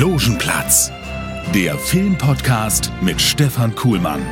[0.00, 0.90] Logenplatz,
[1.54, 4.22] der Filmpodcast mit Stefan Kuhlmann.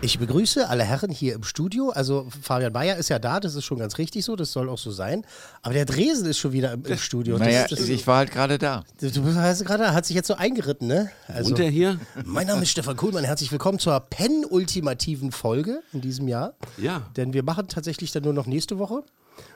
[0.00, 1.90] Ich begrüße alle Herren hier im Studio.
[1.90, 4.78] Also Fabian Bayer ist ja da, das ist schon ganz richtig so, das soll auch
[4.78, 5.26] so sein.
[5.62, 7.38] Aber der Dresen ist schon wieder im, im Studio.
[7.38, 8.84] Das Naja, ist- das, ich war halt gerade da.
[9.00, 11.10] du du hast gerade, hat sich jetzt so eingeritten, ne?
[11.26, 11.98] Also, Und der hier?
[12.24, 13.24] mein Name ist Stefan Kuhlmann.
[13.24, 16.54] Herzlich willkommen zur penultimativen Folge in diesem Jahr.
[16.76, 17.02] Ja.
[17.16, 19.02] Denn wir machen tatsächlich dann nur noch nächste Woche.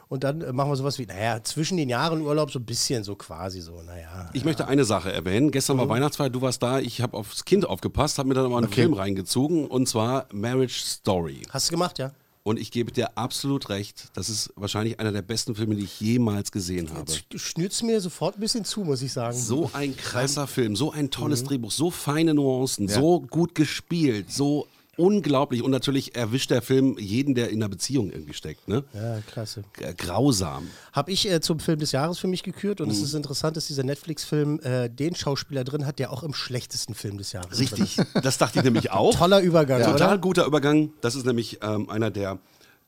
[0.09, 3.03] Und dann äh, machen wir sowas wie, naja, zwischen den Jahren Urlaub so ein bisschen
[3.03, 4.31] so quasi so, naja.
[4.33, 5.51] Ich möchte eine Sache erwähnen.
[5.51, 8.59] Gestern war Weihnachtsfeier, du warst da, ich habe aufs Kind aufgepasst, habe mir dann mal
[8.59, 11.43] einen Film reingezogen und zwar Marriage Story.
[11.51, 12.13] Hast du gemacht, ja?
[12.45, 16.01] Und ich gebe dir absolut recht, das ist wahrscheinlich einer der besten Filme, die ich
[16.01, 17.13] jemals gesehen habe.
[17.29, 19.37] Du schnürst mir sofort ein bisschen zu, muss ich sagen.
[19.37, 24.69] So ein krasser Film, so ein tolles Drehbuch, so feine Nuancen, so gut gespielt, so
[24.97, 25.63] unglaublich.
[25.63, 28.67] Und natürlich erwischt der Film jeden, der in einer Beziehung irgendwie steckt.
[28.69, 28.85] Ne?
[28.95, 29.65] Ja, klasse.
[29.75, 30.69] G- Grausam.
[30.93, 32.87] Habe ich äh, zum Film des Jahres für mich gekürt Mhm.
[32.87, 36.35] und es ist interessant, dass dieser Netflix-Film äh, den Schauspieler drin hat, der auch im
[36.35, 37.97] schlechtesten Film des Jahres Richtig.
[38.23, 39.15] Das dachte ich nämlich auch.
[39.15, 40.19] Toller Übergang, Total oder?
[40.19, 40.93] guter Übergang.
[41.01, 42.39] Das ist nämlich ähm, einer, der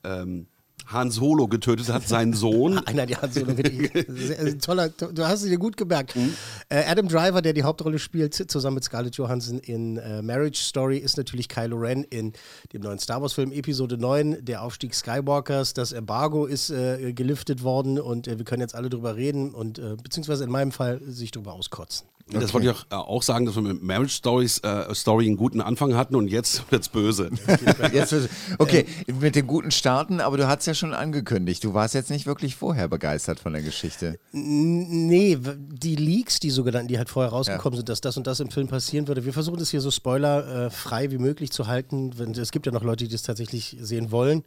[0.05, 0.47] ähm,
[0.91, 2.79] Han Solo getötet hat, seinen Sohn.
[2.87, 6.17] Einer der hat so eine wirklich toller, to- du hast es dir gut gemerkt.
[6.17, 6.35] Mhm.
[6.71, 10.97] Äh, Adam Driver, der die Hauptrolle spielt, zusammen mit Scarlett Johansson in äh, Marriage Story,
[10.99, 12.33] ist natürlich Kylo Ren in
[12.73, 15.75] dem neuen Star Wars-Film Episode 9, der Aufstieg Skywalkers.
[15.75, 19.79] Das Embargo ist äh, geliftet worden und äh, wir können jetzt alle drüber reden und
[19.79, 22.07] äh, beziehungsweise in meinem Fall sich drüber auskotzen.
[22.31, 25.37] Das wollte ich auch, äh, auch sagen, dass wir mit Marriage Stories, äh, Story einen
[25.37, 27.31] guten Anfang hatten und jetzt wird's böse.
[27.93, 28.87] Jetzt, wird- okay,
[29.21, 32.57] mit den guten Starten, aber du hast ja schon angekündigt, du warst jetzt nicht wirklich
[32.57, 34.19] vorher begeistert von der Geschichte.
[34.33, 38.51] Nee, die Leaks, die sogenannten, die halt vorher rausgekommen sind, dass das und das im
[38.51, 39.25] Film passieren würde.
[39.25, 42.13] Wir versuchen das hier so spoilerfrei wie möglich zu halten.
[42.37, 44.43] Es gibt ja noch Leute, die das tatsächlich sehen wollen.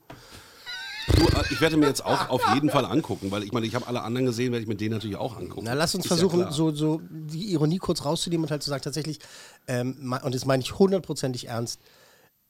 [1.15, 3.75] Du, äh, ich werde mir jetzt auch auf jeden Fall angucken, weil ich meine, ich
[3.75, 5.65] habe alle anderen gesehen, werde ich mir den natürlich auch angucken.
[5.65, 6.51] Na, lass uns Ist ja versuchen, klar.
[6.51, 9.19] so, so die Ironie kurz rauszunehmen und halt zu sagen, tatsächlich,
[9.67, 11.79] ähm, und das meine ich hundertprozentig ernst,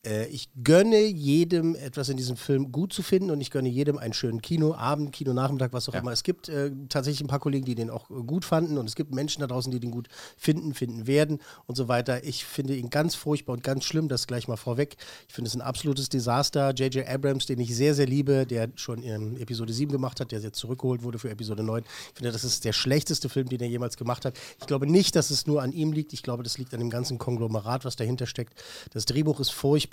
[0.05, 3.97] äh, ich gönne jedem etwas in diesem Film gut zu finden und ich gönne jedem
[3.97, 6.11] einen schönen Kinoabend, Kinonachmittag, was auch immer.
[6.11, 8.95] Es gibt äh, tatsächlich ein paar Kollegen, die den auch äh, gut fanden und es
[8.95, 10.07] gibt Menschen da draußen, die den gut
[10.37, 12.23] finden, finden werden und so weiter.
[12.23, 14.97] Ich finde ihn ganz furchtbar und ganz schlimm, das gleich mal vorweg.
[15.27, 16.71] Ich finde es ein absolutes Desaster.
[16.71, 17.07] J.J.
[17.07, 20.57] Abrams, den ich sehr, sehr liebe, der schon in Episode 7 gemacht hat, der jetzt
[20.57, 21.83] zurückgeholt wurde für Episode 9.
[21.83, 24.35] Ich finde, das ist der schlechteste Film, den er jemals gemacht hat.
[24.59, 26.13] Ich glaube nicht, dass es nur an ihm liegt.
[26.13, 28.55] Ich glaube, das liegt an dem ganzen Konglomerat, was dahinter steckt.
[28.93, 29.90] Das Drehbuch ist furchtbar.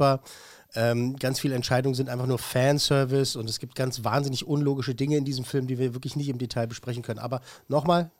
[0.75, 5.17] Ähm, ganz viele Entscheidungen sind einfach nur Fanservice und es gibt ganz wahnsinnig unlogische Dinge
[5.17, 7.19] in diesem Film, die wir wirklich nicht im Detail besprechen können.
[7.19, 8.11] Aber nochmal,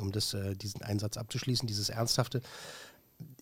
[0.00, 2.40] um das, äh, diesen Einsatz abzuschließen, dieses Ernsthafte,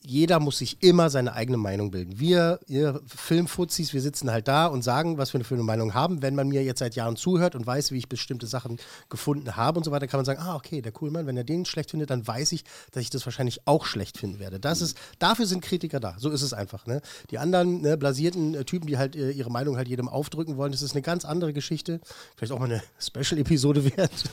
[0.03, 2.19] jeder muss sich immer seine eigene Meinung bilden.
[2.19, 6.23] Wir, ihr Filmfuzis, wir sitzen halt da und sagen, was wir für eine Meinung haben.
[6.23, 9.79] Wenn man mir jetzt seit Jahren zuhört und weiß, wie ich bestimmte Sachen gefunden habe
[9.79, 12.11] und so weiter, kann man sagen, ah, okay, der Coolmann, wenn er den schlecht findet,
[12.11, 14.61] dann weiß ich, dass ich das wahrscheinlich auch schlecht finden werde.
[14.61, 16.17] Das ist, dafür sind Kritiker da.
[16.19, 16.87] So ist es einfach.
[16.87, 17.01] Ne?
[17.31, 20.73] Die anderen ne, blasierten äh, Typen, die halt äh, ihre Meinung halt jedem aufdrücken wollen,
[20.73, 22.01] das ist eine ganz andere Geschichte.
[22.37, 24.25] Vielleicht auch mal eine Special-Episode wert,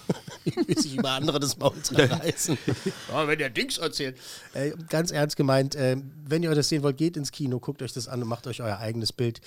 [0.68, 2.58] wie sich über andere das Maul zerreißen.
[3.14, 4.18] oh, wenn der Dings erzählt.
[4.54, 7.94] Äh, ganz ernst gemeint, äh, wenn ihr das sehen wollt, geht ins Kino, guckt euch
[7.94, 9.42] das an und macht euch euer eigenes Bild.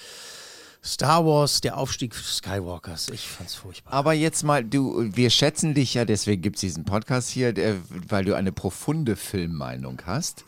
[0.87, 3.09] Star Wars, der Aufstieg Skywalkers.
[3.09, 3.93] Ich fand's furchtbar.
[3.93, 7.77] Aber jetzt mal, du, wir schätzen dich ja, deswegen gibt es diesen Podcast hier, der,
[7.91, 10.45] weil du eine profunde Filmmeinung hast.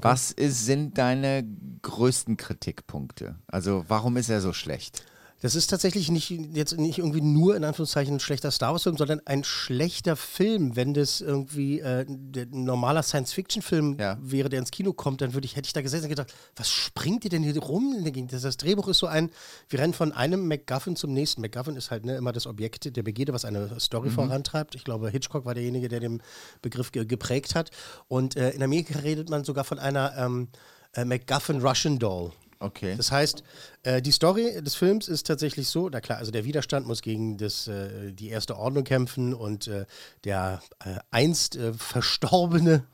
[0.00, 1.44] Was ist, sind deine
[1.82, 3.34] größten Kritikpunkte?
[3.48, 5.04] Also warum ist er so schlecht?
[5.42, 9.20] Das ist tatsächlich nicht jetzt nicht irgendwie nur in Anführungszeichen ein schlechter Star Wars-Film, sondern
[9.26, 10.76] ein schlechter Film.
[10.76, 14.18] Wenn das irgendwie äh, ein normaler Science-Fiction-Film Ja.
[14.22, 16.70] wäre, der ins Kino kommt, dann würde ich, hätte ich da gesessen und gedacht, was
[16.70, 18.04] springt ihr denn hier rum?
[18.30, 19.30] Das, das Drehbuch ist so ein,
[19.68, 21.40] wir rennen von einem MacGuffin zum nächsten.
[21.40, 24.76] MacGuffin ist halt ne, immer das Objekt der Begierde, was eine Story vorantreibt.
[24.76, 26.22] Ich glaube, Hitchcock war derjenige, der den
[26.62, 27.72] Begriff ge geprägt hat.
[28.06, 30.48] Und äh, in Amerika redet man sogar von einer ähm,
[30.92, 32.30] äh, MacGuffin Russian Doll.
[32.62, 32.94] Okay.
[32.96, 33.42] Das heißt,
[33.82, 37.36] äh, die Story des Films ist tatsächlich so, na klar, also der Widerstand muss gegen
[37.36, 39.84] das, äh, die erste Ordnung kämpfen und äh,
[40.24, 42.84] der äh, einst äh, verstorbene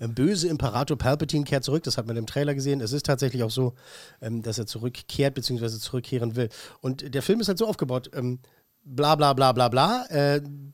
[0.00, 1.82] äh, böse Imperator Palpatine kehrt zurück.
[1.82, 2.80] Das hat man im Trailer gesehen.
[2.80, 3.74] Es ist tatsächlich auch so,
[4.22, 5.68] ähm, dass er zurückkehrt bzw.
[5.68, 6.48] zurückkehren will.
[6.80, 8.10] Und der Film ist halt so aufgebaut.
[8.14, 8.38] Ähm,
[8.82, 10.06] bla bla bla bla bla,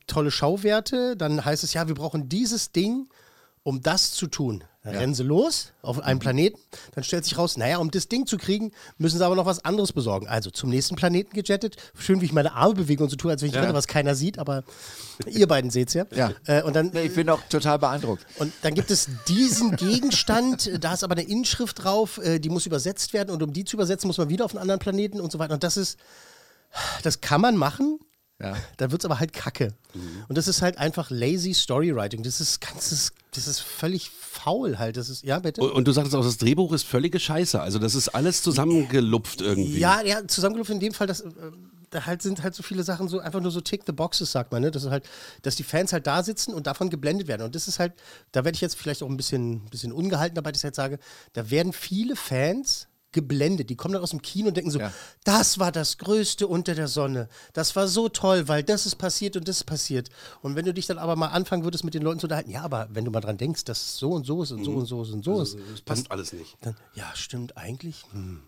[0.06, 3.08] tolle Schauwerte, dann heißt es ja, wir brauchen dieses Ding,
[3.66, 4.62] um das zu tun.
[4.84, 6.60] Dann rennen sie los auf einem Planeten,
[6.94, 9.64] dann stellt sich raus, naja, um das Ding zu kriegen, müssen sie aber noch was
[9.64, 10.28] anderes besorgen.
[10.28, 13.42] Also zum nächsten Planeten gejettet, schön wie ich meine Arme bewege und so tue, als
[13.42, 14.62] wenn ich renne, was keiner sieht, aber
[15.26, 16.06] ihr beiden seht's ja.
[16.14, 16.30] Ja.
[16.44, 18.24] Äh, und dann Ich bin auch total beeindruckt.
[18.38, 22.66] und dann gibt es diesen Gegenstand, da ist aber eine Inschrift drauf, äh, die muss
[22.66, 25.32] übersetzt werden und um die zu übersetzen, muss man wieder auf einen anderen Planeten und
[25.32, 25.54] so weiter.
[25.54, 25.98] Und das ist,
[27.02, 27.98] das kann man machen,
[28.38, 28.54] Ja.
[28.76, 29.72] da wird es aber halt kacke.
[30.28, 32.22] Und das ist halt einfach lazy Storywriting.
[32.22, 34.98] Das ist ganzes, das ist völlig faul halt.
[34.98, 35.62] Das ist, ja, bitte?
[35.62, 37.58] Und, und du sagtest auch, das Drehbuch ist völlige Scheiße.
[37.58, 39.78] Also das ist alles zusammengelupft irgendwie.
[39.78, 41.32] Ja, ja, zusammengelaufen in dem Fall, dass äh,
[41.90, 44.52] da halt sind halt so viele Sachen so einfach nur so tick the boxes, sagt
[44.52, 44.70] man, ne?
[44.70, 45.08] Das ist halt,
[45.42, 47.42] dass die Fans halt da sitzen und davon geblendet werden.
[47.42, 47.94] Und das ist halt,
[48.32, 50.98] da werde ich jetzt vielleicht auch ein bisschen, bisschen ungehalten dabei, dass ich jetzt sage,
[51.32, 53.70] da werden viele Fans geblendet.
[53.70, 54.92] Die kommen dann aus dem Kino und denken so, Ja.
[55.24, 57.28] das war das Größte unter der Sonne.
[57.52, 60.10] Das war so toll, weil das ist passiert und das ist passiert.
[60.42, 62.62] Und wenn du dich dann aber mal anfangen würdest, mit den Leuten zu unterhalten, ja,
[62.62, 64.86] aber wenn du mal dran denkst, dass es so und so ist und so und
[64.86, 66.56] so ist und so ist, Das passt alles nicht.
[66.60, 68.04] dann, ja, stimmt eigentlich.
[68.12, 68.42] Hm.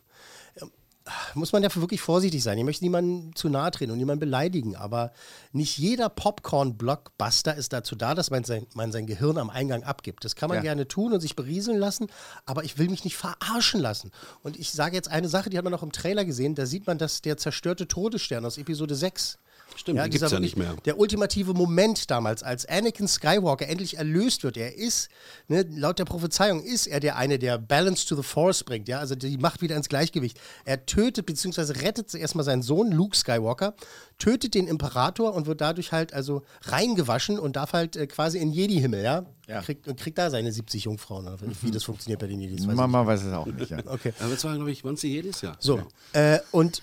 [1.35, 2.59] Muss man ja wirklich vorsichtig sein.
[2.59, 5.13] Ich möchte niemanden zu nahe treten und niemanden beleidigen, aber
[5.53, 10.25] nicht jeder Popcorn-Blockbuster ist dazu da, dass man sein, man sein Gehirn am Eingang abgibt.
[10.25, 10.63] Das kann man Ja.
[10.63, 12.09] gerne tun und sich berieseln lassen,
[12.47, 14.11] aber ich will mich nicht verarschen lassen.
[14.43, 16.87] Und ich sage jetzt eine Sache, die hat man auch im Trailer gesehen, da sieht
[16.87, 19.39] man, dass der zerstörte Todesstern aus Episode 6
[19.79, 20.75] Stimmt, den gibt's dieser ja nicht mehr.
[20.87, 25.09] Der ultimative Moment damals, als Anakin Skywalker endlich erlöst wird, er ist,
[25.47, 28.99] ne, laut der Prophezeiung, ist er der eine, der Balance to the Force bringt, ja,
[28.99, 30.41] also die Macht wieder ins Gleichgewicht.
[30.65, 31.81] Er tötet bzw.
[31.81, 33.77] rettet erstmal seinen Sohn Luke Skywalker,
[34.19, 38.51] tötet den Imperator und wird dadurch halt also reingewaschen und darf halt äh, quasi in
[38.51, 39.63] Jedi-Himmel, ja, Ja.
[39.63, 41.27] Kriegt, und kriegt da seine 70 Jungfrauen.
[41.63, 43.71] Wie das funktioniert bei den Jedis, weiß ich Mama weiß es auch nicht.
[43.71, 43.79] Ja.
[43.87, 44.13] Okay.
[44.21, 45.57] Aber das war, glaube ich, wann sie jedes Jahr.
[45.59, 45.81] So,
[46.13, 46.83] äh, und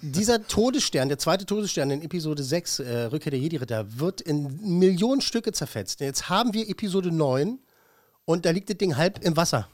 [0.00, 5.20] dieser Todesstern, der zweite Todesstern in Episode 6, äh, Rückkehr der Jedi-Ritter, wird in Millionen
[5.20, 6.00] Stücke zerfetzt.
[6.00, 7.58] Jetzt haben wir Episode 9
[8.24, 9.68] und da liegt das Ding halb im Wasser,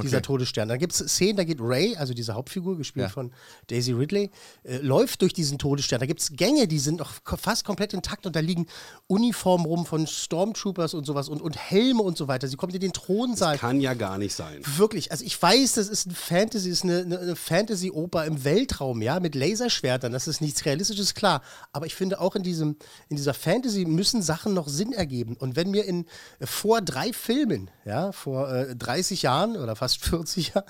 [0.00, 0.26] dieser Okay.
[0.26, 0.68] Todesstern.
[0.68, 3.10] Da gibt es Szenen, da geht Ray, also diese Hauptfigur, gespielt Ja.
[3.10, 3.32] von
[3.66, 4.30] Daisy Ridley,
[4.64, 6.00] äh, läuft durch diesen Todesstern.
[6.00, 8.66] Da gibt es Gänge, die sind noch fast komplett intakt und da liegen
[9.06, 12.48] Uniformen rum von Stormtroopers und sowas und, und Helme und so weiter.
[12.48, 13.58] Sie kommt in den Thronsaal.
[13.58, 14.60] Kann ja gar nicht sein.
[14.76, 19.02] Wirklich, also ich weiß, das ist ein Fantasy, ist eine, eine, eine Fantasy-Oper im Weltraum,
[19.02, 21.42] ja, mit Laserschwertern, das ist nichts Realistisches, klar.
[21.72, 22.76] Aber ich finde auch in diesem,
[23.08, 25.36] in dieser Fantasy müssen Sachen noch Sinn ergeben.
[25.36, 26.06] Und wenn mir in
[26.38, 30.66] äh, vor drei Filmen, ja, vor äh, 30 Jahren oder fast 40 Jahren,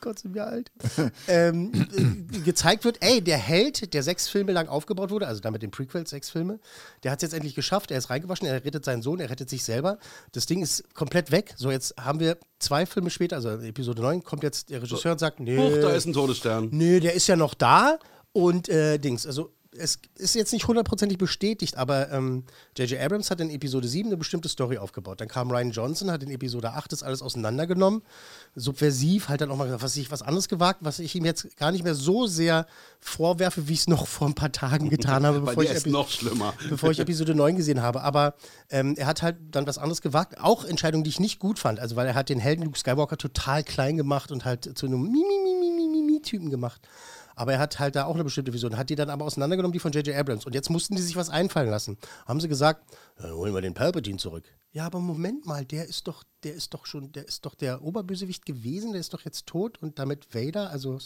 [0.00, 0.72] Gott sind wir alt,
[1.28, 5.62] ähm, äh, gezeigt wird, ey, der Held, der sechs Filme lang aufgebaut wurde, also damit
[5.62, 6.58] den Prequels, sechs Filme,
[7.04, 9.48] der hat es jetzt endlich geschafft, er ist reingewaschen, er rettet seinen Sohn, er rettet
[9.48, 9.98] sich selber.
[10.32, 11.54] Das Ding ist komplett weg.
[11.56, 15.18] So, jetzt haben wir zwei Filme später, also Episode 9, kommt jetzt der Regisseur und
[15.20, 16.68] sagt, nee, Huch, da ist ein Todesstern.
[16.72, 17.98] nee, der ist ja noch da
[18.32, 22.44] und äh, Dings, also es ist jetzt nicht hundertprozentig bestätigt, aber ähm,
[22.76, 23.00] J.J.
[23.00, 25.20] Abrams hat in Episode 7 eine bestimmte Story aufgebaut.
[25.20, 28.02] Dann kam Ryan Johnson, hat in Episode 8 das alles auseinandergenommen,
[28.54, 31.72] subversiv, halt dann auch mal was ich was anderes gewagt, was ich ihm jetzt gar
[31.72, 32.66] nicht mehr so sehr
[33.00, 35.90] vorwerfe, wie ich es noch vor ein paar Tagen getan habe, bevor ich, ist Epi-
[35.90, 36.54] noch schlimmer.
[36.68, 38.02] bevor ich Episode 9 gesehen habe.
[38.02, 38.34] Aber
[38.70, 41.80] ähm, er hat halt dann was anderes gewagt, auch Entscheidungen, die ich nicht gut fand.
[41.80, 45.02] Also weil er hat den Helden Luke Skywalker total klein gemacht und halt zu einem
[45.10, 46.80] Mimi-Mimi-Mimi-Typen gemacht.
[47.36, 49.78] Aber er hat halt da auch eine bestimmte Vision, hat die dann aber auseinandergenommen, die
[49.78, 50.14] von J.J.
[50.16, 50.44] Abrams.
[50.46, 51.98] Und jetzt mussten die sich was einfallen lassen.
[52.26, 52.84] Haben sie gesagt,
[53.18, 54.44] "Ja, dann holen wir den Palpatine zurück.
[54.72, 57.82] Ja, aber Moment mal, der ist doch, der ist doch schon, der ist doch der
[57.82, 60.98] Oberbösewicht gewesen, der ist doch jetzt tot und damit Vader, also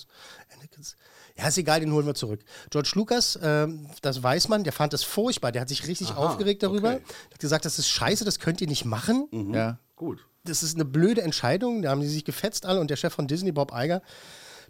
[0.54, 0.97] Anakins.
[1.37, 2.40] Ja, ist egal, den holen wir zurück.
[2.70, 6.62] George Lucas, ähm, das weiß man, der fand das furchtbar, der hat sich richtig aufgeregt
[6.62, 6.94] darüber.
[6.94, 7.02] okay.
[7.32, 9.78] Hat gesagt, das ist scheiße, das könnt ihr nicht machen Ja.
[9.97, 10.25] Gut.
[10.44, 11.82] das ist eine blöde Entscheidung.
[11.82, 14.02] Da haben die sich gefetzt alle und der Chef von Disney, Bob Iger, hat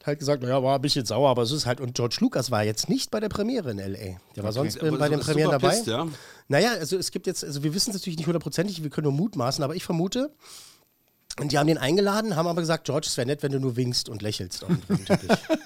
[0.08, 1.80] halt gesagt, naja, war ein bisschen sauer, aber es ist halt.
[1.80, 4.18] Und George Lucas war jetzt nicht bei der Premiere in L.A.
[4.34, 5.70] Der war sonst wurde bei den Premieren dabei.
[5.70, 6.06] pisst, ja?
[6.48, 9.12] Naja, also es gibt jetzt, also wir wissen es natürlich nicht hundertprozentig, wir können nur
[9.12, 10.30] mutmaßen, aber ich vermute,
[11.40, 13.76] und die haben den eingeladen, haben aber gesagt, George, es wäre nett, wenn du nur
[13.76, 14.64] winkst und lächelst.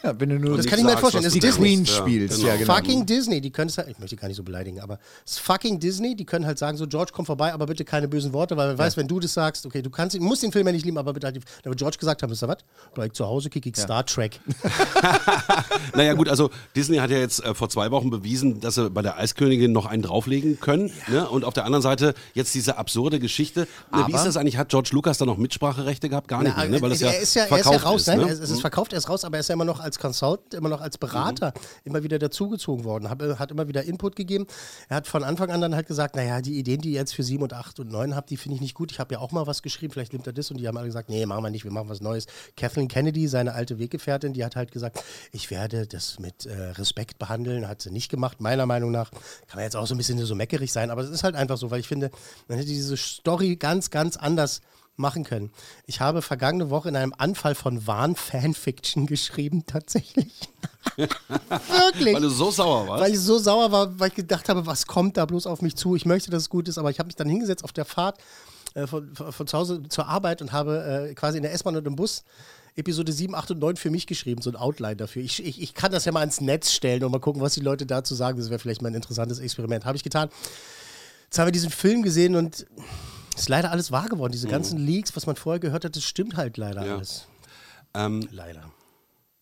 [0.02, 1.24] Ja, wenn du nur Das nicht kann ich mir halt sagst, vorstellen.
[1.24, 1.62] Das ist Disney.
[1.68, 2.36] Queen Ja, spielst.
[2.38, 2.48] genau.
[2.48, 2.74] Ja, genau.
[2.74, 5.38] Fucking Disney, die können es halt, ich möchte gar nicht so beleidigen, aber es ist
[5.40, 8.56] fucking Disney, die können halt sagen, so George, komm vorbei, aber bitte keine bösen Worte,
[8.56, 10.72] weil man weiß, wenn du das sagst, okay, du kannst, ihn- musst den Film ja
[10.72, 12.58] nicht lieben, aber bitte halt, die- da wird George gesagt haben, wisst ihr was?
[12.94, 14.40] Bleib zu Hause, kick ich Star Trek.
[15.94, 19.02] Naja gut, also Disney hat ja jetzt äh, vor zwei Wochen bewiesen, dass sie bei
[19.02, 20.90] der Eiskönigin noch einen drauflegen können.
[21.08, 21.28] Ne?
[21.28, 23.60] Und auf der anderen Seite jetzt diese absurde Geschichte.
[23.60, 24.56] Ne, wie Aber- ist das eigentlich?
[24.56, 26.28] Hat George Lucas da noch Mitspracherechte gehabt?
[26.28, 26.82] Gar nicht mehr, ne?
[26.82, 28.06] weil er ja ist ja, er ist ja raus, ist.
[28.08, 28.28] nein, ne?
[28.28, 30.68] es ist verkauft, er ist raus, aber er ist ja immer noch als Consultant, immer
[30.68, 31.52] noch als Berater
[31.84, 34.46] immer wieder dazugezogen worden, hat, hat immer wieder Input gegeben.
[34.88, 37.22] Er hat von Anfang an dann halt gesagt, naja, die Ideen, die ihr jetzt für
[37.22, 38.90] 7 und 8 und 9 habt, die finde ich nicht gut.
[38.92, 40.86] Ich habe ja auch mal was geschrieben, vielleicht nimmt er das und die haben alle
[40.86, 42.26] gesagt, nee, machen wir nicht, wir machen was Neues.
[42.56, 45.02] Kathleen Kennedy, seine alte Weggefährtin, die hat halt gesagt,
[45.32, 49.10] ich werde das mit äh, Respekt behandeln, hat sie nicht gemacht, meiner Meinung nach.
[49.10, 51.56] Kann man jetzt auch so ein bisschen so meckerig sein, aber es ist halt einfach
[51.56, 52.10] so, weil ich finde,
[52.48, 54.60] man hätte diese Story ganz, ganz anders
[54.96, 55.50] machen können.
[55.86, 60.32] Ich habe vergangene Woche in einem Anfall von Wahn-Fanfiction geschrieben, tatsächlich.
[60.96, 62.14] Wirklich.
[62.14, 63.04] Weil du so sauer warst.
[63.04, 65.76] Weil ich so sauer war, weil ich gedacht habe, was kommt da bloß auf mich
[65.76, 65.96] zu?
[65.96, 68.18] Ich möchte, dass es gut ist, aber ich habe mich dann hingesetzt auf der Fahrt
[68.74, 71.86] äh, von, von, zu Hause zur Arbeit und habe äh, quasi in der S-Bahn und
[71.86, 72.24] im Bus
[72.74, 75.22] Episode 7, 8 und 9 für mich geschrieben, so ein Outline dafür.
[75.22, 77.60] Ich, ich, ich kann das ja mal ins Netz stellen und mal gucken, was die
[77.60, 78.38] Leute dazu sagen.
[78.38, 79.84] Das wäre vielleicht mal ein interessantes Experiment.
[79.84, 80.30] Habe ich getan.
[81.24, 82.66] Jetzt haben wir diesen Film gesehen und
[83.34, 84.32] ist leider alles wahr geworden.
[84.32, 86.96] Diese ganzen Leaks, was man vorher gehört hat, das stimmt halt leider Ja.
[86.96, 87.26] alles.
[87.94, 88.70] Ähm, Leider.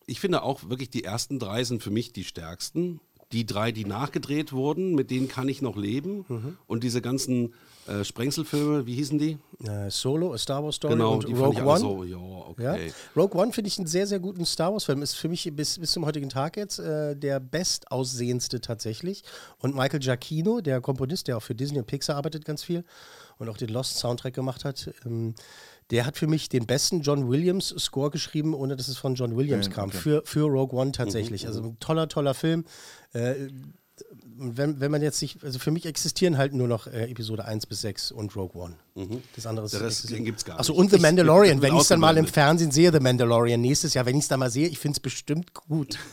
[0.07, 3.01] ich finde auch wirklich, die ersten drei sind für mich die stärksten.
[3.33, 6.25] Die drei, die nachgedreht wurden, mit denen kann ich noch leben.
[6.27, 6.59] Mhm.
[6.67, 7.55] Und diese ganzen
[7.87, 9.39] äh, Sprengselfilme, wie hießen die?
[9.65, 11.79] Äh, Solo, A Star Wars Story Genau, und die Rogue One.
[11.79, 12.73] so, ja, Ja.
[12.75, 12.93] okay.
[13.15, 15.01] Rogue One finde ich einen sehr, sehr guten Star Wars-Film.
[15.03, 19.23] Ist für mich bis, bis zum heutigen Tag jetzt äh, der bestaussehendste tatsächlich.
[19.59, 22.85] Und Michael Giacchino, der Komponist, der auch für Disney und Pixar arbeitet ganz viel
[23.41, 25.35] und auch den Lost-Soundtrack gemacht hat, ähm,
[25.91, 29.71] der hat für mich den besten John Williams-Score geschrieben, ohne dass es von John Williams
[29.71, 29.91] kam.
[29.91, 31.49] Für, für Rogue One tatsächlich.
[31.49, 32.65] Also ein toller, toller Film.
[33.13, 33.35] Äh,
[34.43, 37.67] wenn, wenn man jetzt sich, also für mich existieren halt nur noch äh, Episode 1
[37.67, 38.77] bis 6 und Rogue One.
[39.37, 40.81] Das andere ist den gibt's gar Achso, nicht.
[40.81, 42.27] und The Ich- Mandalorian, wird wenn ich es dann mal im.
[42.27, 45.01] Fernsehen sehe, The Mandalorian nächstes Jahr, wenn ich es dann mal sehe, ich finde es
[45.01, 45.99] bestimmt gut.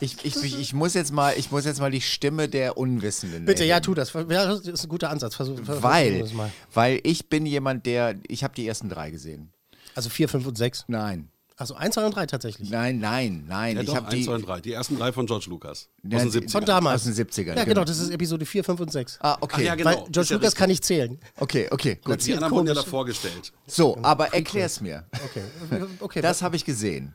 [0.00, 3.44] Ich, ich, ich, ich, muss jetzt mal, ich muss jetzt mal die Stimme der Unwissenden
[3.44, 3.84] Bitte, ja, erheben.
[3.86, 4.12] tu das.
[4.12, 5.34] Ja, das ist ein guter Ansatz.
[5.34, 6.50] Versuch, versuchen wir Weil, das mal.
[6.72, 9.52] weil ich bin jemand, der, ich habe die ersten drei gesehen.
[9.94, 10.84] Also 4, 5 und 6.
[10.88, 12.70] Nein, Also 1, 2 und 3 tatsächlich.
[12.70, 13.76] nein, nein, nein.
[13.76, 14.60] Ja, ich habe 1, die 2 und 3.
[14.60, 15.88] Die ersten drei von George Lucas.
[16.02, 16.50] Ja, aus den die- 70ern.
[16.52, 17.06] Von damals.
[17.06, 17.56] aus den 70ern.
[17.56, 19.18] Ja, genau, das ist Episode 4, 5 und 6.
[19.20, 19.54] Ah, okay.
[19.56, 19.90] Ach ja, genau.
[19.90, 20.58] Weil George ist ja Lucas richtig.
[20.58, 21.18] kann nicht zählen.
[21.38, 22.24] Okay, okay, gut.
[22.24, 22.84] Die anderen wurden ja komisch.
[22.84, 23.52] davor gestellt.
[23.66, 25.04] So, aber erklär's mir.
[25.24, 25.42] Okay,
[26.00, 26.20] okay.
[26.22, 27.12] Das habe ich gesehen.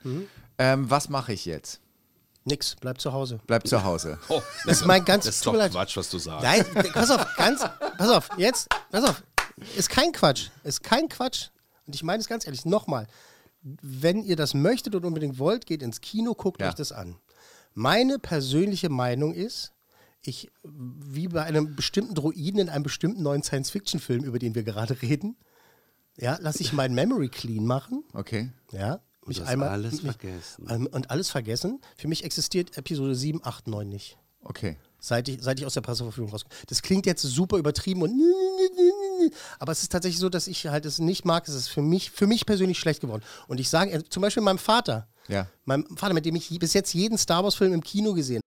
[0.59, 1.79] Ähm, was mache ich jetzt?
[2.45, 3.39] Nix, bleib zu Hause.
[3.47, 4.19] Bleib zu Hause.
[4.29, 5.53] Oh, Das ist mein ganz das ist doch.
[5.53, 6.43] Quatsch, was du sagst.
[6.43, 7.61] Nein, pass auf, ganz,
[7.97, 9.23] pass auf, jetzt, pass auf.
[9.75, 10.49] Ist kein Quatsch.
[10.63, 11.47] Ist kein Quatsch.
[11.87, 13.07] Und ich meine es ganz ehrlich, nochmal.
[13.61, 16.67] Wenn ihr das möchtet und unbedingt wollt, geht ins Kino, guckt Ja.
[16.69, 17.17] euch das an.
[17.73, 19.71] Meine persönliche Meinung ist,
[20.21, 25.01] ich, wie bei einem bestimmten Droiden in einem bestimmten neuen Science-Fiction-Film, über den wir gerade
[25.01, 25.35] reden,
[26.17, 28.03] ja, lasse ich mein Memory clean machen.
[28.13, 28.51] Okay.
[28.71, 29.69] Ja, mich hast einmal.
[29.69, 30.67] alles mich, vergessen.
[30.69, 31.81] ähm, Und alles vergessen.
[31.97, 34.17] Für mich existiert Episode 7, 8, 9 nicht.
[34.43, 34.77] Okay.
[34.99, 36.53] Seit ich, seit ich aus der Presseverfügung rauskomme.
[36.67, 38.11] Das klingt jetzt super übertrieben und
[39.59, 41.47] aber es ist tatsächlich so, dass ich halt es nicht mag.
[41.47, 43.23] Es ist für mich, für mich persönlich schlecht geworden.
[43.47, 45.47] Und ich sage, äh, zum Beispiel meinem Vater, Ja.
[45.65, 48.41] meinem Vater, mit dem ich bis jetzt jeden Star Wars-Film im Kino gesehen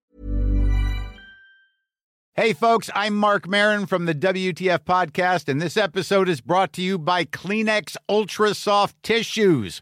[2.33, 6.81] Hey, folks, I'm Mark Marin from the WTF Podcast, and this episode is brought to
[6.81, 9.81] you by Kleenex Ultra Soft Tissues,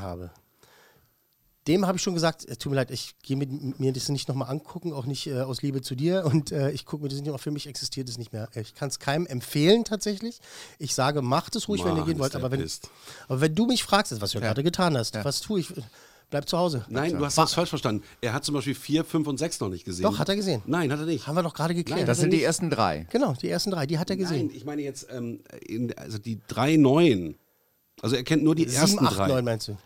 [0.00, 0.30] Habe.
[1.68, 4.28] Dem habe ich schon gesagt, es tut mir leid, ich gehe mit mir das nicht
[4.28, 6.24] nochmal angucken, auch nicht äh, aus Liebe zu dir.
[6.24, 8.48] Und äh, ich gucke mir das nicht noch, für mich existiert es nicht mehr.
[8.54, 10.40] Ich kann es keinem empfehlen tatsächlich.
[10.78, 12.34] Ich sage, macht es ruhig, wenn ihr Mann, gehen wollt.
[12.34, 12.66] Aber wenn,
[13.28, 15.72] aber wenn du mich fragst, was du gerade getan hast, was tue ich?
[16.30, 16.84] Bleib zu Hause.
[16.88, 18.04] Nein, du hast das falsch verstanden.
[18.20, 20.04] Er hat zum Beispiel 4, 5 und 6 noch nicht gesehen.
[20.04, 20.62] Doch, hat er gesehen.
[20.64, 21.26] Nein, hat er nicht.
[21.26, 22.02] Haben wir doch gerade geklärt.
[22.02, 23.08] Das Hat er sind die ersten drei.
[23.10, 24.46] Genau, die ersten drei, die hat er gesehen.
[24.46, 27.34] Nein, ich meine jetzt ähm, in, also die drei neuen.
[28.00, 29.28] Also er kennt nur die ersten 7, 8, drei.
[29.28, 29.76] 9 meinst du?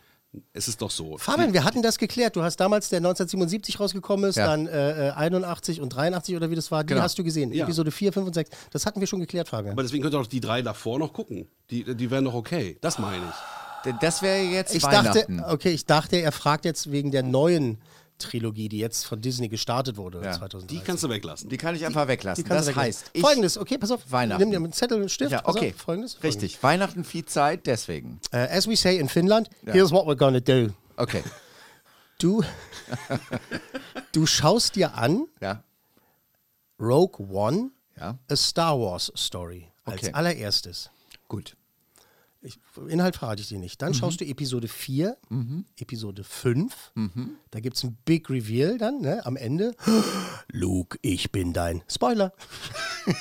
[0.53, 1.17] Es ist doch so.
[1.19, 2.37] Fabian, wir hatten das geklärt.
[2.37, 4.47] Du hast damals, der 1977 rausgekommen ist, Ja.
[4.47, 7.03] dann äh, äh, 81 und 83 oder wie das war, die Genau.
[7.03, 7.53] hast du gesehen.
[7.53, 7.65] Ja.
[7.65, 8.51] Episode 4, 5 und 6.
[8.71, 9.73] Das hatten wir schon geklärt, Fabian.
[9.73, 11.47] Aber deswegen könnt ihr doch die drei davor noch gucken.
[11.71, 12.79] Die, die wären doch okay.
[12.81, 13.95] Das meine ich.
[14.01, 15.41] Das wäre jetzt Ich dachte, Weihnachten.
[15.45, 17.79] okay, ich dachte, er fragt jetzt wegen der neuen
[18.25, 20.33] Trilogie, die jetzt von Disney gestartet wurde Ja.
[20.33, 20.67] 2013.
[20.69, 21.49] Die kannst du weglassen.
[21.49, 22.45] Die kann ich einfach weglassen.
[22.45, 22.77] Das weglassen.
[22.83, 24.11] heißt, ich, Folgendes, okay, pass auf.
[24.11, 24.41] Weihnachten.
[24.43, 25.33] Nimm dir einen Zettel und Stift.
[25.33, 26.23] ja, okay, Auf, folgendes.
[26.23, 26.63] richtig.
[26.63, 28.21] Weihnachten viel Zeit, deswegen.
[28.31, 28.53] Folgendes.
[28.53, 30.69] Äh, as we say in Finnland, here's what we're gonna do.
[30.97, 31.23] Okay,
[32.19, 32.43] Du,
[34.13, 35.63] du schaust dir an ja,
[36.81, 39.69] Rogue One, ja, a Star Wars Story.
[39.85, 40.13] Als Okay.
[40.13, 40.91] allererstes.
[41.29, 41.57] gut.
[42.45, 42.59] Ich,
[42.89, 43.81] Inhalt verrate ich dir nicht.
[43.81, 45.17] Dann schaust du Episode 4,
[45.79, 46.93] Episode 5.
[47.51, 49.75] Da gibt es ein Big Reveal dann ne, am Ende.
[50.53, 52.33] Luke, ich bin dein Spoiler.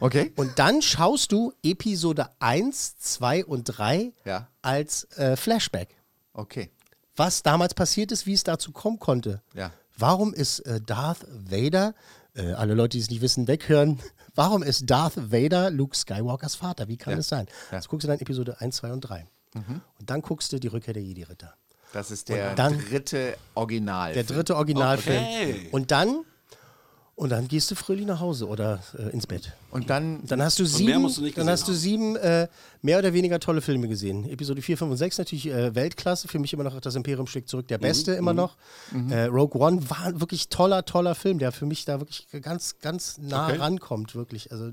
[0.00, 0.32] Okay.
[0.36, 4.48] Und dann schaust du Episode 1, 2 und 3 Ja.
[4.62, 5.88] als äh, Flashback.
[6.34, 6.70] Okay.
[7.14, 9.42] Was damals passiert ist, wie es dazu kommen konnte.
[9.54, 9.72] Ja.
[9.96, 11.94] Warum ist äh, Darth Vader,
[12.34, 13.98] äh, alle Leute, die es nicht wissen, weghören,
[14.36, 16.86] warum ist Darth Vader Luke Skywalkers Vater?
[16.88, 17.16] Wie kann Ja.
[17.16, 17.46] das sein?
[17.70, 17.78] Ja.
[17.78, 19.26] Jetzt guckst du dann Episode 1, 2 und 3.
[19.54, 21.54] Und dann guckst du die Rückkehr der Jedi-Ritter.
[21.94, 24.12] Das ist der dann- dritte Original.
[24.12, 25.22] Der dritte Originalfilm.
[25.22, 25.68] Okay.
[25.72, 26.24] Und dann,
[27.16, 29.52] und dann gehst du fröhlich nach Hause oder äh, ins Bett.
[29.70, 32.46] Und dann, Dann hast du mehr sieben, musst du nicht dann hast du sieben äh,
[32.82, 34.28] mehr oder weniger tolle Filme gesehen.
[34.28, 36.28] Episode 4, 5 und 6 natürlich äh, Weltklasse.
[36.28, 38.56] Für mich immer noch das Imperium schlägt zurück, der beste immer noch.
[39.10, 42.78] Äh, Rogue One war ein wirklich toller, toller Film, der für mich da wirklich ganz,
[42.80, 43.56] ganz nah Okay.
[43.58, 44.52] rankommt, wirklich.
[44.52, 44.70] Also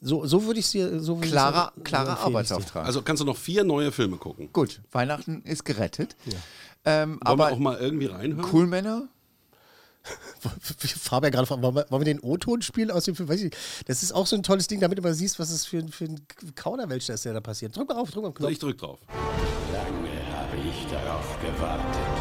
[0.00, 2.18] so, so würde ich es dir so würde ich's- klarer, so klarer.
[2.20, 2.84] Arbeitsauftrag.
[2.84, 4.48] Also kannst du noch vier neue Filme gucken.
[4.52, 6.16] Gut, Weihnachten ist gerettet.
[6.84, 8.48] Ähm, Wollen wir aber auch mal irgendwie reinhören?
[8.52, 9.08] Cool Männer?
[11.00, 13.28] Fabian gerade fragt, wollen wir, wollen wir den O-Ton spielen aus dem Film?
[13.28, 13.56] Weiß ich nicht.
[13.86, 15.88] Das ist auch so ein tolles Ding, damit du mal siehst, was es für, ein-
[15.90, 17.76] für ein Kauderwelsch ist, der da passiert.
[17.76, 18.50] Drück mal auf, drück mal auf den Knopf.
[18.52, 18.98] Ich drück drauf.
[19.72, 22.12] Lange habe ich darauf gewartet.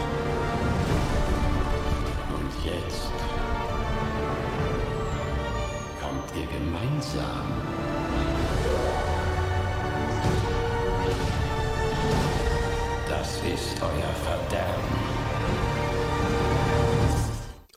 [2.30, 3.10] Und jetzt
[6.02, 7.52] kommt ihr gemeinsam.
[13.10, 15.21] Das ist euer Verderben.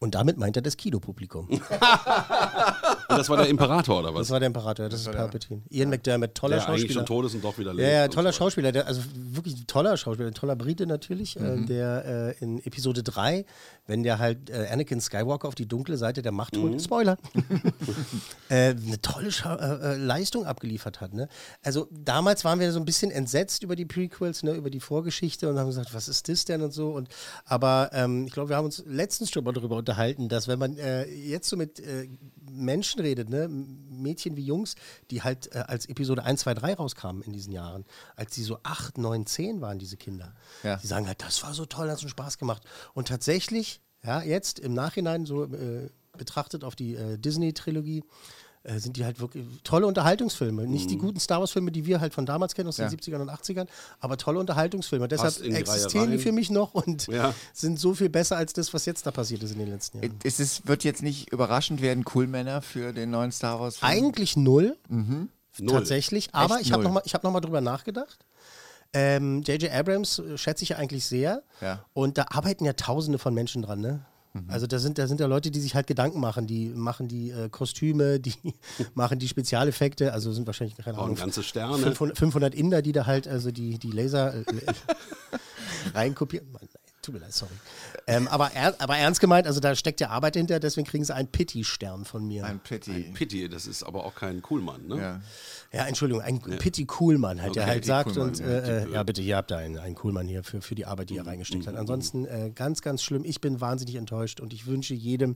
[0.04, 1.48] Und damit meint er das Kinopublikum.
[3.08, 4.22] Und das war der Imperator oder was?
[4.22, 5.62] Das war der Imperator, das ist Palpatine.
[5.70, 7.00] Ian McDermott, toller der eigentlich Schauspieler.
[7.00, 7.88] schon tot ist und doch wieder lebt.
[7.88, 8.38] Ja, ja, toller so.
[8.38, 11.64] Schauspieler, der, also wirklich ein toller Schauspieler, ein toller Brite natürlich, Mhm.
[11.64, 13.46] äh, der äh, in Episode 3,
[13.86, 16.62] wenn der halt äh, Anakin Skywalker auf die dunkle Seite der Macht Mhm.
[16.62, 17.16] holt, Spoiler,
[18.50, 21.14] äh, eine tolle Schau äh, äh, Leistung abgeliefert hat.
[21.14, 21.28] Ne?
[21.62, 25.48] Also damals waren wir so ein bisschen entsetzt über die Prequels, ne, über die Vorgeschichte
[25.48, 26.90] und haben gesagt, was ist das denn und so.
[26.90, 27.08] Und,
[27.46, 29.93] aber ähm, ich glaube, wir haben uns letztens schon mal darüber unterhalten,
[30.28, 32.08] dass wenn man äh, jetzt so mit äh,
[32.50, 34.74] Menschen redet, ne, Mädchen wie Jungs,
[35.10, 37.84] die halt äh, als Episode 1, 2, 3 rauskamen in diesen Jahren,
[38.16, 40.76] als sie so 8, 9, 10 waren, diese Kinder, Ja.
[40.76, 42.62] die sagen halt, das war so toll, hat so Spaß gemacht.
[42.94, 48.04] Und tatsächlich, ja, jetzt im Nachhinein so äh, betrachtet auf die äh, Disney-Trilogie,
[48.64, 50.66] äh, sind die halt wirklich tolle Unterhaltungsfilme.
[50.66, 52.88] Nicht die guten Star Wars-Filme, die wir halt von damals kennen, aus Ja.
[52.88, 53.66] den 70ern und 80ern,
[54.00, 55.06] aber tolle Unterhaltungsfilme.
[55.06, 57.32] Deshalb die existieren die für mich noch und Ja.
[57.52, 60.18] sind so viel besser als das, was jetzt da passiert ist in den letzten Jahren.
[60.24, 63.92] Es ist, wird jetzt nicht überraschend werden, Cool Männer für den neuen Star Wars Film?
[63.92, 65.18] Eigentlich null, Null.
[65.68, 66.30] tatsächlich.
[66.34, 66.88] Aber Echt ich habe null.
[66.90, 68.18] noch, mal- ich hab noch mal drüber nachgedacht.
[68.96, 69.72] Ähm, J.J.
[69.72, 71.42] Abrams äh, schätze ich ja eigentlich sehr.
[71.60, 71.84] Ja.
[71.94, 74.06] Und da arbeiten ja Tausende von Menschen dran, ne?
[74.34, 74.50] Mhm.
[74.50, 77.30] Also da sind, da sind ja Leute, die sich halt Gedanken machen, die machen die
[77.30, 78.34] äh, Kostüme, die
[78.94, 81.78] machen die Spezialeffekte, also sind wahrscheinlich keine Bauen Ahnung, ganze Sterne.
[81.78, 84.44] 500, 500 Inder, die da halt also die, die Laser äh,
[85.94, 86.48] reinkopieren.
[87.04, 87.52] Tut mir leid, sorry.
[88.06, 91.14] Ähm, aber, er, aber ernst gemeint, also da steckt ja Arbeit hinter, deswegen kriegen sie
[91.14, 92.46] einen Pity-Stern von mir.
[92.46, 93.12] Ein Pretty.
[93.12, 94.96] Pitti, das ist aber auch kein Coolmann, ne?
[94.96, 95.20] Ja.
[95.74, 98.84] Ja, Entschuldigung, ein Pity Coolmann halt, der Okay, halt Pity sagt Coolmann, und ja, äh,
[98.84, 101.16] äh, ja bitte, ihr habt da einen, einen Coolmann hier für, für die Arbeit, die
[101.16, 101.74] er reingesteckt hat.
[101.74, 103.24] Ansonsten äh, ganz, ganz schlimm.
[103.24, 105.34] Ich bin wahnsinnig enttäuscht und ich wünsche jedem,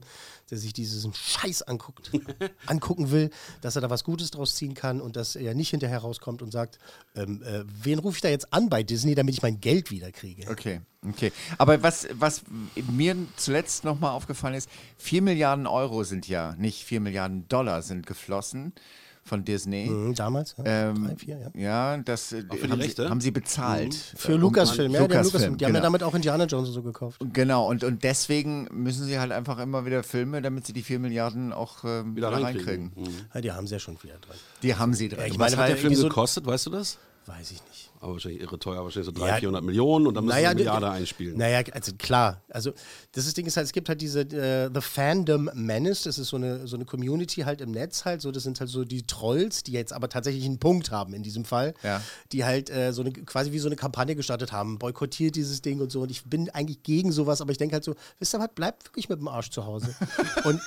[0.49, 2.11] der sich diesen Scheiß anguckt,
[2.65, 3.29] angucken will,
[3.61, 6.51] dass er da was Gutes draus ziehen kann und dass er nicht hinterher rauskommt und
[6.51, 6.79] sagt,
[7.15, 10.11] ähm, äh, wen rufe ich da jetzt an bei Disney, damit ich mein Geld wieder
[10.11, 10.49] kriege.
[10.49, 11.31] Okay, okay.
[11.57, 12.43] Aber was, was
[12.91, 18.05] mir zuletzt nochmal aufgefallen ist, 4 Milliarden Euro sind ja, nicht 4 Milliarden Dollar sind
[18.07, 18.73] geflossen
[19.21, 19.85] von Disney.
[19.87, 20.63] Mhm, damals, ja.
[20.89, 21.51] Ähm, drei, vier, ja.
[21.53, 23.93] ja, das äh, haben, sie, haben sie bezahlt.
[23.93, 25.87] Für Äh, Lucasfilm, ja, die haben, Lucasfilm, die haben ja genau.
[25.87, 27.19] damit auch Indiana Jones und so gekauft.
[27.33, 30.97] Genau, und, und deswegen müssen sie halt einfach immer wieder Filme, damit sie die 4
[30.97, 32.91] Milliarden auch ähm, wieder, Wieder reinkriegen.
[32.95, 33.05] Mhm.
[33.33, 34.35] Ja, die haben sie ja schon wieder drin.
[34.63, 35.19] Die haben sie drin.
[35.19, 36.97] Ja, ich Was meine, hat weil der Film so- gekostet, weißt du das?
[37.27, 37.88] Weiß ich nicht.
[38.01, 40.55] Aber wahrscheinlich irre teuer, wahrscheinlich so 300, Ja, 400 Millionen und dann müssen Naja, eine
[40.59, 41.37] Milliarde d- einspielen.
[41.37, 42.41] Naja, also klar.
[42.49, 42.71] Also
[43.11, 46.29] das ist, Ding ist halt, es gibt halt diese äh, The Fandom Menace, das ist
[46.29, 49.05] so eine, so eine Community halt im Netz halt, so das sind halt so die
[49.05, 52.01] Trolls, die jetzt aber tatsächlich einen Punkt haben in diesem Fall, Ja.
[52.31, 55.81] die halt äh, so eine, quasi wie so eine Kampagne gestartet haben, boykottiert dieses Ding
[55.81, 58.39] und so und ich bin eigentlich gegen sowas, aber ich denke halt so, wisst ihr
[58.39, 59.93] was, bleibt wirklich mit dem Arsch zu Hause.
[60.45, 60.61] und,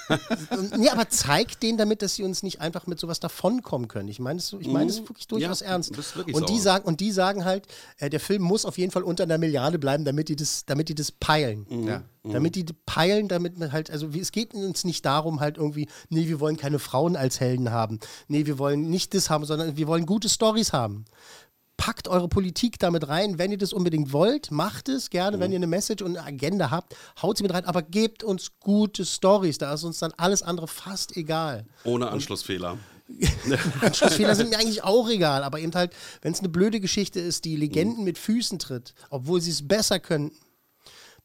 [0.51, 4.09] und nee, aber zeigt denen damit, dass sie uns nicht einfach mit sowas davonkommen können.
[4.09, 5.93] Ich meine es so, ich meine es wirklich durchaus Ja, ernst.
[5.97, 6.55] das ist wirklich und so.
[6.55, 7.67] die sagen, und die sagen halt,
[7.99, 10.89] äh, der Film muss auf jeden Fall unter einer Milliarde bleiben, damit die das, damit
[10.89, 11.67] die das peilen.
[11.87, 12.03] Ja.
[12.25, 15.89] Damit die peilen, damit man halt, also wie, es geht uns nicht darum, halt irgendwie,
[16.09, 17.99] nee, wir wollen keine Frauen als Helden haben.
[18.29, 21.05] Nee, wir wollen nicht das haben, sondern wir wollen gute Stories haben.
[21.77, 25.57] Packt eure Politik damit rein, wenn ihr das unbedingt wollt, macht es gerne, wenn ihr
[25.57, 29.59] eine Message und eine Agenda habt, haut sie mit rein, aber gebt uns gute Stories,
[29.59, 31.67] da ist uns dann alles andere fast egal.
[31.83, 32.79] Ohne Anschlussfehler.
[33.81, 37.45] Anschlussfehler sind mir eigentlich auch egal, aber eben halt, wenn es eine blöde Geschichte ist,
[37.45, 40.37] die Legenden mit Füßen tritt, obwohl sie es besser könnten,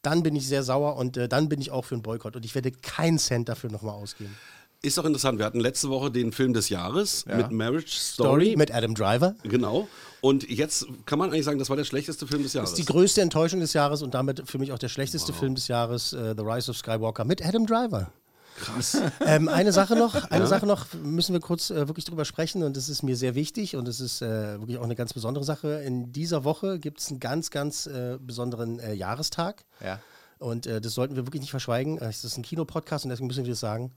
[0.02, 2.44] dann bin ich sehr sauer und äh, dann bin ich auch für einen Boykott und
[2.44, 4.34] ich werde keinen Cent dafür nochmal ausgeben.
[4.80, 5.40] Ist doch interessant.
[5.40, 7.36] Wir hatten letzte Woche den Film des Jahres Ja.
[7.36, 8.26] mit Marriage Story.
[8.52, 9.34] Story mit Adam Driver.
[9.42, 9.88] Genau.
[10.20, 12.70] Und jetzt kann man eigentlich sagen, das war der schlechteste Film des Jahres.
[12.70, 15.56] Das ist die größte Enttäuschung des Jahres und damit für mich auch der schlechteste Film
[15.56, 18.12] des Jahres, äh, The Rise of Skywalker mit Adam Driver.
[18.58, 18.96] Krass.
[19.26, 22.76] Ähm, eine Sache noch, eine Sache noch, müssen wir kurz äh, wirklich drüber sprechen und
[22.76, 25.82] das ist mir sehr wichtig und es ist äh, wirklich auch eine ganz besondere Sache.
[25.84, 30.00] In dieser Woche gibt es einen ganz, ganz äh, besonderen äh, Jahrestag Ja.
[30.38, 31.98] und äh, das sollten wir wirklich nicht verschweigen.
[31.98, 33.92] Äh, Es ist ein Kinopodcast und deswegen müssen wir das sagen.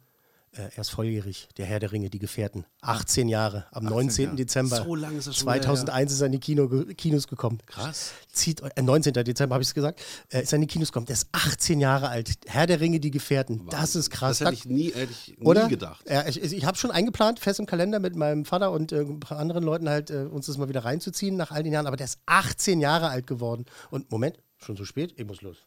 [0.53, 2.65] Äh, er ist volljährig, der Herr der Ringe, die Gefährten.
[2.81, 4.25] 18 Jahre, am 19.
[4.25, 4.35] Jahre.
[4.35, 4.83] Dezember.
[4.83, 7.59] So lange ist das schon wieder 2001 ist er in die Kino, Kinos gekommen.
[7.65, 8.11] Krass.
[8.33, 9.13] Zieht, äh, 19.
[9.13, 11.05] Dezember habe ich es gesagt, äh, ist er in die Kinos gekommen.
[11.05, 12.31] Der ist 18 Jahre alt.
[12.47, 13.65] Herr der Ringe, die Gefährten.
[13.69, 14.39] Das ist krass.
[14.39, 15.69] Das hätte ich nie, hätte ich nie oder?
[15.69, 16.03] gedacht.
[16.09, 19.21] Ja, ich ich habe schon eingeplant, fest im Kalender mit meinem Vater und äh, ein
[19.21, 21.87] paar anderen Leuten halt, äh, uns das mal wieder reinzuziehen nach all den Jahren.
[21.87, 23.65] Aber der ist 18 Jahre alt geworden.
[23.89, 25.13] Und Moment, schon so spät?
[25.15, 25.65] Ich muss los.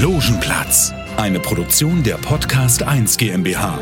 [0.00, 3.78] Logenplatz, eine Produktion der Podcast 1 GmbH.